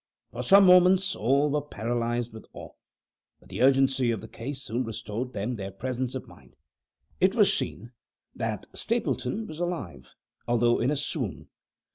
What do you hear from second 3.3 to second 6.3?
but the urgency of the case soon restored them their presence of